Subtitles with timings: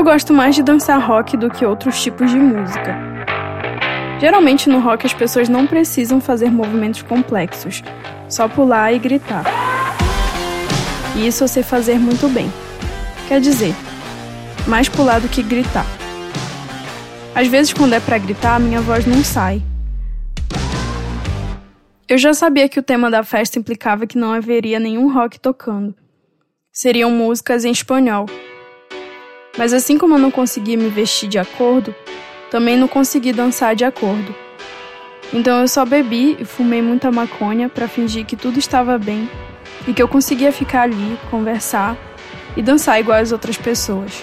[0.00, 2.96] Eu gosto mais de dançar rock do que outros tipos de música.
[4.18, 7.82] Geralmente no rock as pessoas não precisam fazer movimentos complexos,
[8.26, 9.44] só pular e gritar.
[11.14, 12.50] E isso eu sei fazer muito bem.
[13.28, 13.74] Quer dizer,
[14.66, 15.84] mais pular do que gritar.
[17.34, 19.60] Às vezes, quando é para gritar, minha voz não sai.
[22.08, 25.94] Eu já sabia que o tema da festa implicava que não haveria nenhum rock tocando.
[26.72, 28.24] Seriam músicas em espanhol.
[29.58, 31.94] Mas assim como eu não conseguia me vestir de acordo,
[32.50, 34.34] também não consegui dançar de acordo.
[35.32, 39.28] Então eu só bebi e fumei muita maconha para fingir que tudo estava bem
[39.86, 41.96] e que eu conseguia ficar ali, conversar
[42.56, 44.22] e dançar igual as outras pessoas.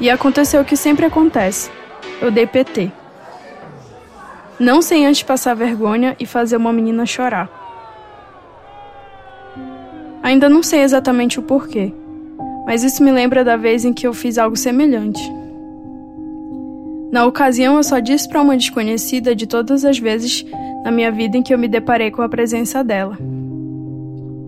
[0.00, 1.70] E aconteceu o que sempre acontece.
[2.20, 2.90] Eu dei PT.
[4.58, 7.48] Não sem antes passar vergonha e fazer uma menina chorar.
[10.22, 11.92] Ainda não sei exatamente o porquê,
[12.66, 15.22] mas isso me lembra da vez em que eu fiz algo semelhante.
[17.12, 20.44] Na ocasião, eu só disse para uma desconhecida de todas as vezes
[20.84, 23.16] na minha vida em que eu me deparei com a presença dela.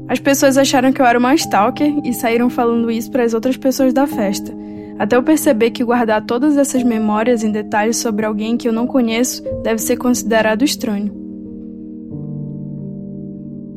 [0.08, 3.56] As pessoas acharam que eu era uma stalker e saíram falando isso para as outras
[3.56, 4.52] pessoas da festa
[4.98, 8.86] até eu perceber que guardar todas essas memórias em detalhes sobre alguém que eu não
[8.86, 11.12] conheço deve ser considerado estranho.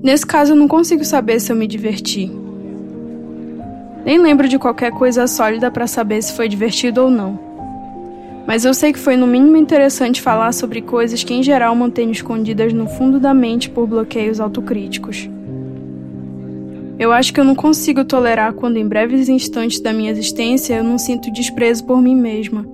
[0.02, 2.31] Nesse caso, eu não consigo saber se eu me diverti.
[4.05, 7.39] Nem lembro de qualquer coisa sólida para saber se foi divertido ou não.
[8.47, 12.11] Mas eu sei que foi no mínimo interessante falar sobre coisas que em geral mantenho
[12.11, 15.30] escondidas no fundo da mente por bloqueios autocríticos.
[16.97, 20.83] Eu acho que eu não consigo tolerar quando, em breves instantes da minha existência, eu
[20.83, 22.66] não sinto desprezo por mim mesma.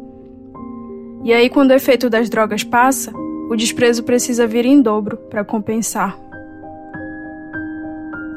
[1.24, 3.12] E aí, quando o efeito das drogas passa,
[3.50, 6.18] o desprezo precisa vir em dobro para compensar.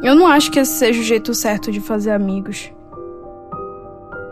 [0.02, 2.70] Eu não acho que esse seja o jeito certo de fazer amigos.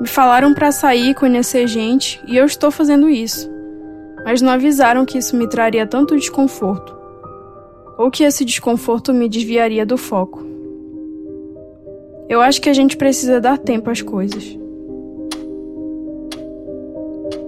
[0.01, 3.51] Me falaram para sair e conhecer gente, e eu estou fazendo isso.
[4.25, 6.95] Mas não avisaram que isso me traria tanto desconforto,
[7.97, 10.45] ou que esse desconforto me desviaria do foco.
[12.29, 14.59] Eu acho que a gente precisa dar tempo às coisas.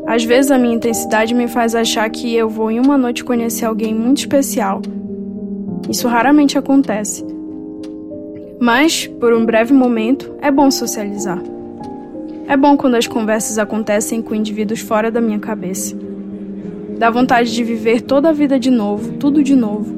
[0.07, 3.67] Às vezes a minha intensidade me faz achar que eu vou em uma noite conhecer
[3.67, 4.81] alguém muito especial.
[5.91, 7.27] Isso raramente acontece.
[8.59, 11.43] Mas, por um breve momento, é bom socializar.
[12.49, 15.97] É bom quando as conversas acontecem com indivíduos fora da minha cabeça.
[16.99, 19.95] Dá vontade de viver toda a vida de novo, tudo de novo,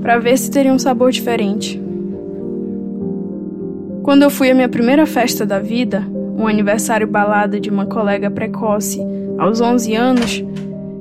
[0.00, 1.80] para ver se teria um sabor diferente,
[4.02, 6.04] quando eu fui à minha primeira festa da vida,
[6.36, 9.00] um aniversário balada de uma colega precoce,
[9.38, 10.44] aos 11 anos,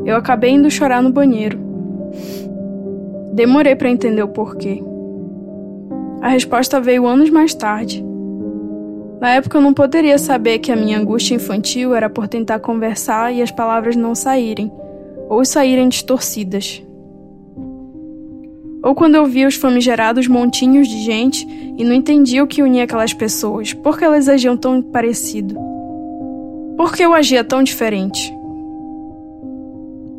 [0.05, 1.57] eu acabei indo chorar no banheiro.
[3.33, 4.83] Demorei para entender o porquê.
[6.21, 8.05] A resposta veio anos mais tarde.
[9.21, 13.31] Na época eu não poderia saber que a minha angústia infantil era por tentar conversar
[13.31, 14.71] e as palavras não saírem,
[15.29, 16.83] ou saírem distorcidas.
[18.83, 22.85] Ou quando eu via os famigerados montinhos de gente e não entendia o que unia
[22.85, 25.55] aquelas pessoas, por que elas agiam tão parecido?
[26.75, 28.35] Por que eu agia tão diferente?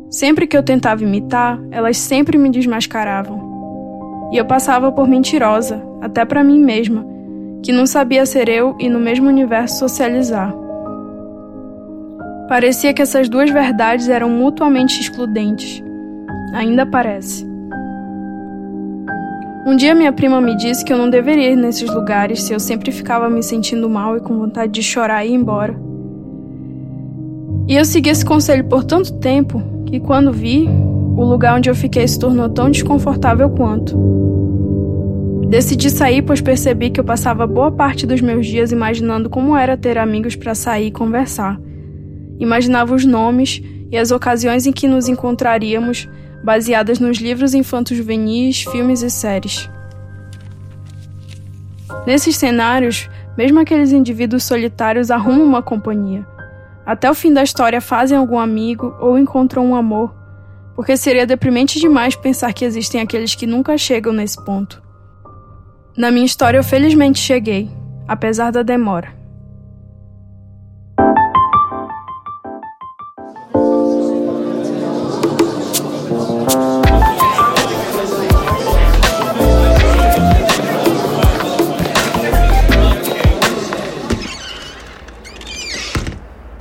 [0.09, 4.29] Sempre que eu tentava imitar, elas sempre me desmascaravam.
[4.31, 7.12] E eu passava por mentirosa, até para mim mesma,
[7.63, 10.53] que não sabia ser eu e no mesmo universo socializar.
[12.49, 15.81] Parecia que essas duas verdades eram mutuamente excludentes.
[16.53, 17.47] Ainda parece.
[19.65, 22.59] Um dia minha prima me disse que eu não deveria ir nesses lugares se eu
[22.59, 25.73] sempre ficava me sentindo mal e com vontade de chorar e ir embora.
[27.65, 31.75] E eu segui esse conselho por tanto tempo que quando vi, o lugar onde eu
[31.75, 33.97] fiquei se tornou tão desconfortável quanto.
[35.53, 39.77] Decidi sair pois percebi que eu passava boa parte dos meus dias imaginando como era
[39.77, 41.61] ter amigos para sair e conversar.
[42.39, 46.09] Imaginava os nomes e as ocasiões em que nos encontraríamos
[46.43, 49.69] baseadas nos livros infanto-juvenis, filmes e séries.
[52.07, 56.25] Nesses cenários, mesmo aqueles indivíduos solitários arrumam uma companhia.
[56.83, 60.15] Até o fim da história fazem algum amigo ou encontram um amor,
[60.75, 64.82] porque seria deprimente demais pensar que existem aqueles que nunca chegam nesse ponto.
[65.95, 67.69] Na minha história, eu felizmente cheguei,
[68.07, 69.13] apesar da demora.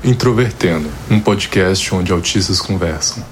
[0.05, 3.25] Introvertendo, um podcast onde autistas conversam.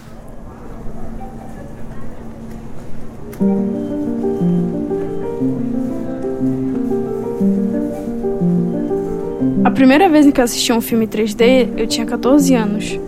[9.71, 12.99] A primeira vez em que eu assisti um filme 3D, eu tinha 14 anos.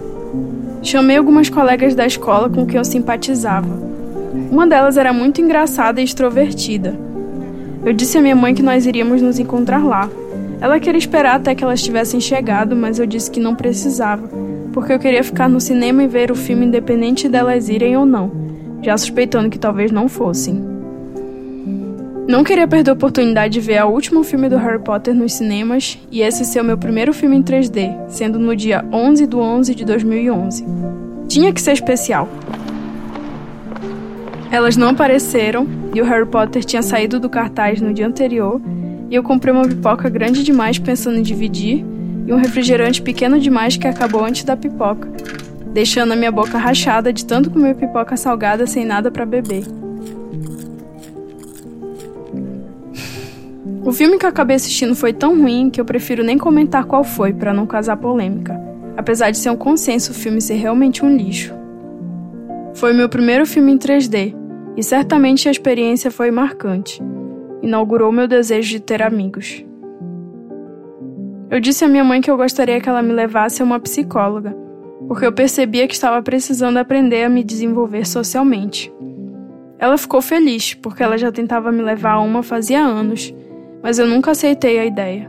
[0.80, 3.68] Chamei algumas colegas da escola com quem eu simpatizava.
[4.48, 6.96] Uma delas era muito engraçada e extrovertida.
[7.84, 10.08] Eu disse à minha mãe que nós iríamos nos encontrar lá.
[10.60, 14.30] Ela queria esperar até que elas tivessem chegado, mas eu disse que não precisava,
[14.72, 18.30] porque eu queria ficar no cinema e ver o filme independente delas irem ou não,
[18.82, 20.71] já suspeitando que talvez não fossem.
[22.26, 25.98] Não queria perder a oportunidade de ver o último filme do Harry Potter nos cinemas
[26.10, 29.74] e esse ser o meu primeiro filme em 3D, sendo no dia 11 de 11
[29.74, 30.64] de 2011.
[31.28, 32.28] Tinha que ser especial.
[34.52, 38.60] Elas não apareceram e o Harry Potter tinha saído do cartaz no dia anterior
[39.10, 41.84] e eu comprei uma pipoca grande demais pensando em dividir
[42.24, 45.08] e um refrigerante pequeno demais que acabou antes da pipoca,
[45.72, 49.64] deixando a minha boca rachada de tanto comer pipoca salgada sem nada para beber.
[53.84, 57.02] O filme que eu acabei assistindo foi tão ruim que eu prefiro nem comentar qual
[57.02, 58.60] foi para não causar polêmica,
[58.96, 61.52] apesar de ser um consenso o filme ser realmente um lixo.
[62.74, 64.36] Foi meu primeiro filme em 3D
[64.76, 67.02] e certamente a experiência foi marcante.
[67.60, 69.64] Inaugurou meu desejo de ter amigos.
[71.50, 74.56] Eu disse à minha mãe que eu gostaria que ela me levasse a uma psicóloga,
[75.08, 78.92] porque eu percebia que estava precisando aprender a me desenvolver socialmente.
[79.76, 83.34] Ela ficou feliz, porque ela já tentava me levar a uma fazia anos
[83.82, 85.28] mas eu nunca aceitei a ideia.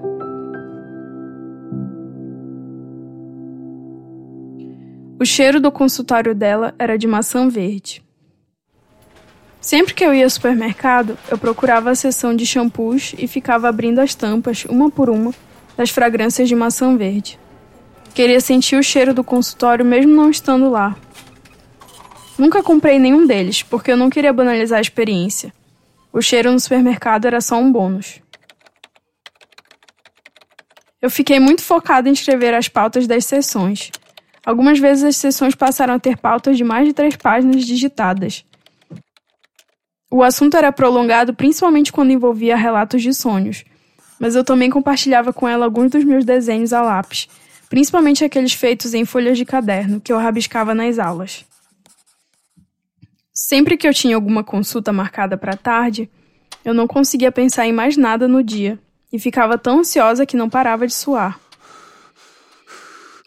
[5.19, 8.03] O cheiro do consultório dela era de maçã verde.
[9.61, 13.99] Sempre que eu ia ao supermercado, eu procurava a seção de shampoos e ficava abrindo
[13.99, 15.33] as tampas, uma por uma,
[15.77, 17.39] das fragrâncias de maçã verde.
[18.13, 20.95] Queria sentir o cheiro do consultório mesmo não estando lá.
[22.37, 25.53] Nunca comprei nenhum deles, porque eu não queria banalizar a experiência.
[26.11, 28.22] O cheiro no supermercado era só um bônus.
[31.03, 33.91] Eu fiquei muito focado em escrever as pautas das sessões.
[34.45, 38.45] Algumas vezes as sessões passaram a ter pautas de mais de três páginas digitadas.
[40.09, 43.65] O assunto era prolongado principalmente quando envolvia relatos de sonhos,
[44.17, 47.27] mas eu também compartilhava com ela alguns dos meus desenhos a lápis,
[47.67, 51.43] principalmente aqueles feitos em folhas de caderno que eu rabiscava nas aulas.
[53.33, 56.09] Sempre que eu tinha alguma consulta marcada para tarde,
[56.63, 58.79] eu não conseguia pensar em mais nada no dia,
[59.13, 61.39] e ficava tão ansiosa que não parava de suar.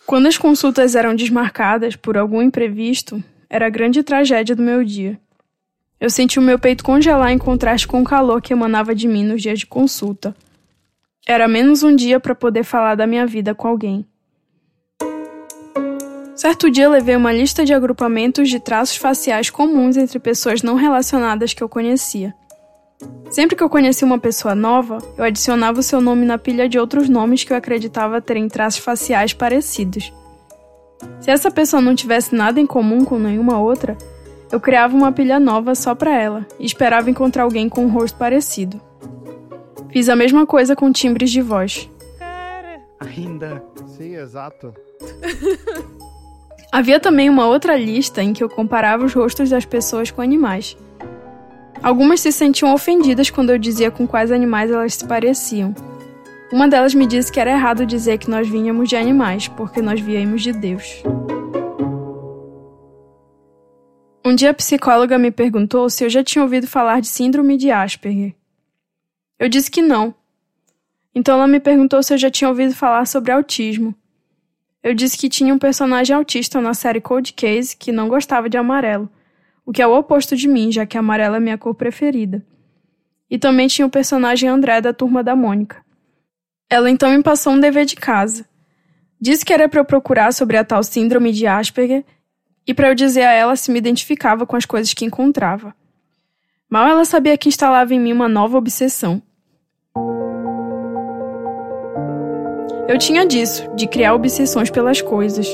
[0.04, 5.18] Quando as consultas eram desmarcadas por algum imprevisto, era a grande tragédia do meu dia.
[6.00, 9.24] Eu senti o meu peito congelar em contraste com o calor que emanava de mim
[9.24, 10.34] nos dias de consulta.
[11.26, 14.06] Era menos um dia para poder falar da minha vida com alguém.
[16.34, 21.54] Certo dia levei uma lista de agrupamentos de traços faciais comuns entre pessoas não relacionadas
[21.54, 22.34] que eu conhecia.
[23.30, 26.78] Sempre que eu conhecia uma pessoa nova, eu adicionava o seu nome na pilha de
[26.78, 30.12] outros nomes que eu acreditava terem traços faciais parecidos.
[31.20, 33.96] Se essa pessoa não tivesse nada em comum com nenhuma outra,
[34.50, 38.16] eu criava uma pilha nova só para ela e esperava encontrar alguém com um rosto
[38.16, 38.80] parecido.
[39.90, 41.90] Fiz a mesma coisa com timbres de voz.
[43.00, 43.62] Ainda.
[43.86, 44.72] Sim, exato.
[46.72, 50.76] Havia também uma outra lista em que eu comparava os rostos das pessoas com animais.
[51.86, 55.72] Algumas se sentiam ofendidas quando eu dizia com quais animais elas se pareciam.
[56.52, 60.00] Uma delas me disse que era errado dizer que nós vinhamos de animais, porque nós
[60.00, 61.04] viemos de Deus.
[64.24, 67.70] Um dia a psicóloga me perguntou se eu já tinha ouvido falar de síndrome de
[67.70, 68.34] Asperger.
[69.38, 70.12] Eu disse que não.
[71.14, 73.94] Então ela me perguntou se eu já tinha ouvido falar sobre autismo.
[74.82, 78.56] Eu disse que tinha um personagem autista na série Cold Case que não gostava de
[78.56, 79.08] amarelo
[79.66, 82.46] o que é o oposto de mim, já que amarelo é minha cor preferida.
[83.28, 85.84] E também tinha o personagem André da turma da Mônica.
[86.70, 88.46] Ela então me passou um dever de casa.
[89.20, 92.04] Disse que era para eu procurar sobre a tal síndrome de Asperger
[92.64, 95.74] e para eu dizer a ela se me identificava com as coisas que encontrava.
[96.70, 99.20] Mal ela sabia que instalava em mim uma nova obsessão.
[102.88, 105.48] Eu tinha disso, de criar obsessões pelas coisas.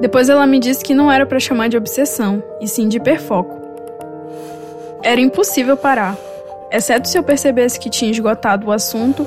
[0.00, 3.60] Depois ela me disse que não era para chamar de obsessão, e sim de hiperfoco.
[5.02, 6.16] Era impossível parar,
[6.72, 9.26] exceto se eu percebesse que tinha esgotado o assunto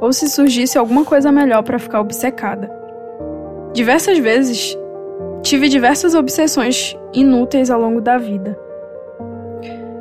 [0.00, 2.70] ou se surgisse alguma coisa melhor para ficar obcecada.
[3.72, 4.76] Diversas vezes
[5.42, 8.58] tive diversas obsessões inúteis ao longo da vida.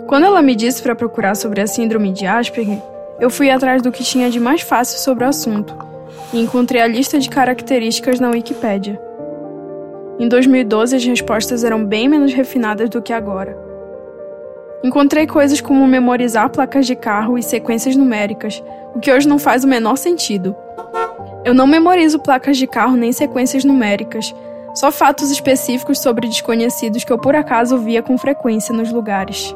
[0.07, 2.81] Quando ela me disse para procurar sobre a síndrome de Asperger,
[3.19, 5.75] eu fui atrás do que tinha de mais fácil sobre o assunto
[6.33, 9.08] e encontrei a lista de características na Wikipédia.
[10.19, 13.57] Em 2012, as respostas eram bem menos refinadas do que agora.
[14.83, 18.61] Encontrei coisas como memorizar placas de carro e sequências numéricas,
[18.93, 20.53] o que hoje não faz o menor sentido.
[21.45, 24.35] Eu não memorizo placas de carro nem sequências numéricas,
[24.75, 29.55] só fatos específicos sobre desconhecidos que eu por acaso via com frequência nos lugares.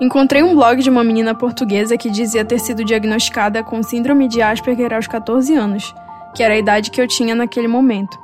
[0.00, 4.40] Encontrei um blog de uma menina portuguesa que dizia ter sido diagnosticada com síndrome de
[4.40, 5.92] Asperger aos 14 anos,
[6.36, 8.23] que era a idade que eu tinha naquele momento.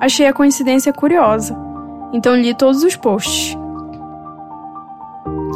[0.00, 1.56] Achei a coincidência curiosa,
[2.12, 3.56] então li todos os posts.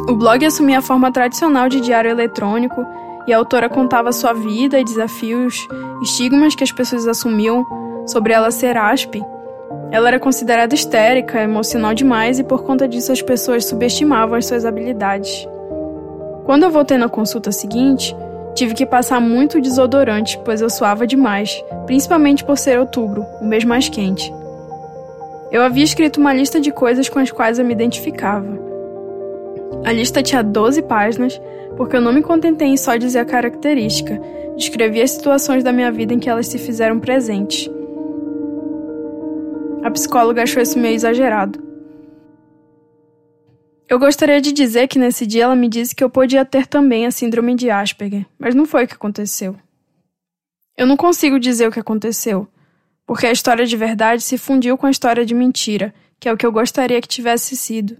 [0.09, 2.85] O blog assumia a forma tradicional de diário eletrônico
[3.27, 5.67] e a autora contava sua vida e desafios,
[6.01, 7.65] estigmas que as pessoas assumiam
[8.07, 9.23] sobre ela ser aspe.
[9.91, 14.65] Ela era considerada histérica, emocional demais e por conta disso as pessoas subestimavam as suas
[14.65, 15.47] habilidades.
[16.45, 18.15] Quando eu voltei na consulta seguinte,
[18.55, 23.63] tive que passar muito desodorante, pois eu suava demais, principalmente por ser outubro, o mês
[23.63, 24.31] mais quente.
[25.51, 28.47] Eu havia escrito uma lista de coisas com as quais eu me identificava.
[29.83, 31.41] A lista tinha 12 páginas,
[31.75, 34.21] porque eu não me contentei em só dizer a característica,
[34.55, 37.69] descrevi as situações da minha vida em que elas se fizeram presentes.
[39.83, 41.70] A psicóloga achou isso meio exagerado.
[43.91, 47.05] Eu gostaria de dizer que nesse dia ela me disse que eu podia ter também
[47.05, 49.53] a síndrome de Asperger, mas não foi o que aconteceu.
[50.77, 52.47] Eu não consigo dizer o que aconteceu,
[53.05, 56.37] porque a história de verdade se fundiu com a história de mentira, que é o
[56.37, 57.97] que eu gostaria que tivesse sido.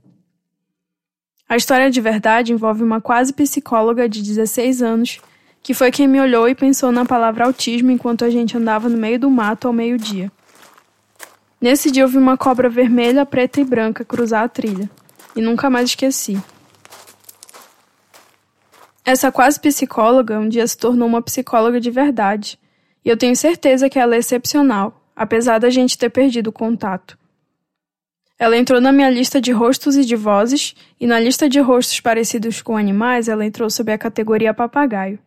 [1.49, 5.19] A história de verdade envolve uma quase psicóloga de 16 anos,
[5.61, 8.97] que foi quem me olhou e pensou na palavra autismo enquanto a gente andava no
[8.97, 10.31] meio do mato ao meio-dia.
[11.59, 14.89] Nesse dia eu vi uma cobra vermelha, preta e branca cruzar a trilha.
[15.35, 16.41] E nunca mais esqueci.
[19.03, 22.59] Essa quase psicóloga um dia se tornou uma psicóloga de verdade.
[23.03, 27.17] E eu tenho certeza que ela é excepcional, apesar da gente ter perdido o contato.
[28.37, 31.99] Ela entrou na minha lista de rostos e de vozes, e na lista de rostos
[31.99, 35.19] parecidos com animais, ela entrou sob a categoria papagaio.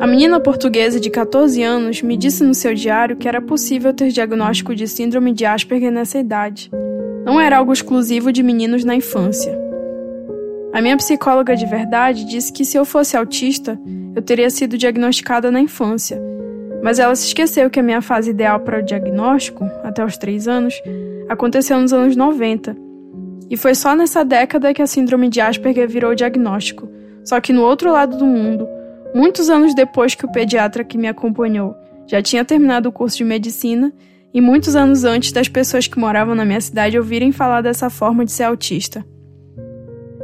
[0.00, 4.10] A menina portuguesa de 14 anos me disse no seu diário que era possível ter
[4.10, 6.70] diagnóstico de síndrome de Asperger nessa idade.
[7.24, 9.58] Não era algo exclusivo de meninos na infância.
[10.72, 13.76] A minha psicóloga de verdade disse que se eu fosse autista,
[14.14, 16.22] eu teria sido diagnosticada na infância.
[16.80, 20.46] Mas ela se esqueceu que a minha fase ideal para o diagnóstico, até os 3
[20.46, 20.80] anos,
[21.28, 22.76] aconteceu nos anos 90.
[23.50, 26.88] E foi só nessa década que a síndrome de Asperger virou diagnóstico,
[27.24, 28.68] só que no outro lado do mundo,
[29.18, 31.74] Muitos anos depois que o pediatra que me acompanhou
[32.06, 33.92] já tinha terminado o curso de medicina,
[34.32, 38.24] e muitos anos antes das pessoas que moravam na minha cidade ouvirem falar dessa forma
[38.24, 39.04] de ser autista.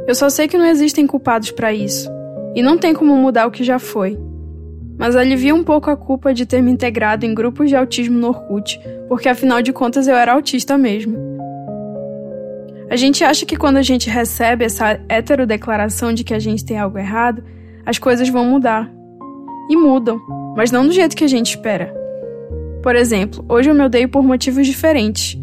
[0.07, 2.09] Eu só sei que não existem culpados para isso,
[2.55, 4.17] e não tem como mudar o que já foi.
[4.97, 8.29] Mas alivia um pouco a culpa de ter me integrado em grupos de autismo no
[8.29, 11.17] Orkut, porque afinal de contas eu era autista mesmo.
[12.89, 16.79] A gente acha que quando a gente recebe essa heterodeclaração de que a gente tem
[16.79, 17.43] algo errado,
[17.85, 18.91] as coisas vão mudar.
[19.69, 20.19] E mudam,
[20.55, 21.93] mas não do jeito que a gente espera.
[22.81, 25.37] Por exemplo, hoje eu me odeio por motivos diferentes.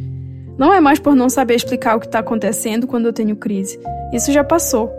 [0.59, 3.81] Não é mais por não saber explicar o que está acontecendo quando eu tenho crise.
[4.13, 4.91] Isso já passou.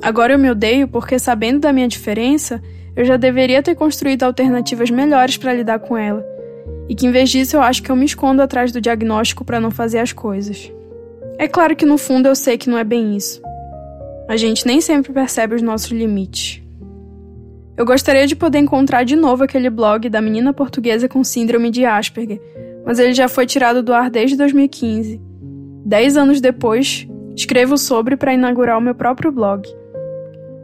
[0.00, 2.62] Agora eu me odeio porque, sabendo da minha diferença,
[2.96, 6.24] eu já deveria ter construído alternativas melhores para lidar com ela.
[6.88, 9.60] E que em vez disso eu acho que eu me escondo atrás do diagnóstico para
[9.60, 10.72] não fazer as coisas.
[11.36, 13.42] É claro que no fundo eu sei que não é bem isso
[14.30, 16.62] a gente nem sempre percebe os nossos limites.
[17.76, 21.84] Eu gostaria de poder encontrar de novo aquele blog da menina portuguesa com síndrome de
[21.84, 22.40] Asperger,
[22.86, 25.20] mas ele já foi tirado do ar desde 2015.
[25.84, 29.68] Dez anos depois, escrevo sobre para inaugurar o meu próprio blog.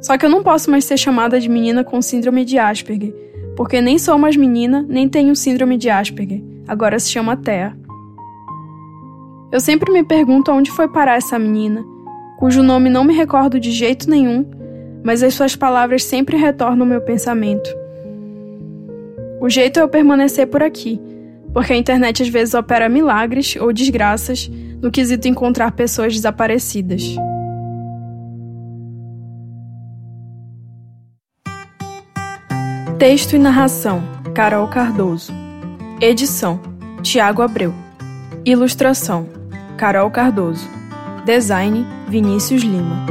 [0.01, 3.13] Só que eu não posso mais ser chamada de menina com síndrome de Asperger,
[3.57, 6.41] porque nem sou mais menina, nem tenho síndrome de Asperger.
[6.69, 7.77] Agora se chama Thea.
[9.51, 11.85] Eu sempre me pergunto aonde foi parar essa menina
[12.39, 14.45] cujo nome não me recordo de jeito nenhum,
[15.03, 17.69] mas as suas palavras sempre retornam ao meu pensamento.
[19.41, 21.01] O jeito é eu permanecer por aqui,
[21.53, 24.51] porque a internet às vezes opera milagres ou desgraças
[24.81, 27.17] no quesito encontrar pessoas desaparecidas.
[32.99, 34.03] Texto e narração:
[34.35, 35.33] Carol Cardoso.
[36.01, 36.59] Edição:
[37.03, 37.75] Tiago Abreu.
[38.45, 39.29] Ilustração:
[39.77, 40.67] Carol Cardoso.
[41.27, 43.05] Design: Vinícius Lima.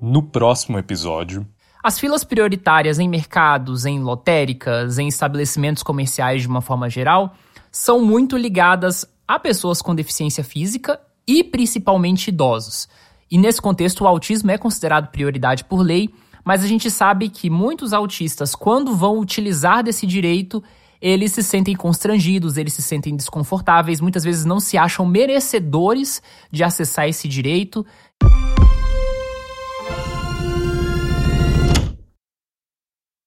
[0.00, 1.46] No próximo episódio.
[1.84, 7.34] As filas prioritárias em mercados, em lotéricas, em estabelecimentos comerciais de uma forma geral,
[7.70, 10.98] são muito ligadas a pessoas com deficiência física
[11.28, 12.88] e principalmente idosos.
[13.30, 16.08] E nesse contexto, o autismo é considerado prioridade por lei,
[16.42, 20.64] mas a gente sabe que muitos autistas, quando vão utilizar desse direito,
[21.00, 26.62] eles se sentem constrangidos, eles se sentem desconfortáveis, muitas vezes não se acham merecedores de
[26.62, 27.86] acessar esse direito.